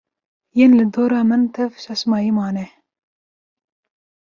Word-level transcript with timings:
Yên 0.57 0.71
li 0.77 0.85
dora 0.93 1.21
min 1.29 1.43
tev 1.55 1.71
şaşmayî 1.83 2.31
mane 2.37 2.65